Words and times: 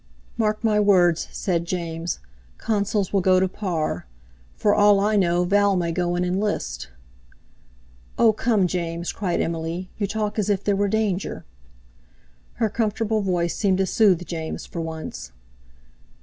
"Mark 0.35 0.63
my 0.63 0.79
words!" 0.79 1.27
said 1.31 1.65
James, 1.65 2.17
"consols 2.57 3.13
will 3.13 3.21
go 3.21 3.39
to 3.39 3.47
par. 3.47 4.07
For 4.55 4.73
all 4.73 4.99
I 4.99 5.15
know, 5.15 5.43
Val 5.43 5.75
may 5.75 5.91
go 5.91 6.15
and 6.15 6.25
enlist." 6.25 6.87
"Oh, 8.17 8.33
come, 8.33 8.65
James!" 8.65 9.11
cried 9.11 9.39
Emily, 9.39 9.91
"you 9.99 10.07
talk 10.07 10.39
as 10.39 10.49
if 10.49 10.63
there 10.63 10.75
were 10.75 10.87
danger." 10.87 11.45
Her 12.53 12.67
comfortable 12.67 13.21
voice 13.21 13.55
seemed 13.55 13.77
to 13.77 13.85
soothe 13.85 14.25
James 14.25 14.65
for 14.65 14.81
once. 14.81 15.33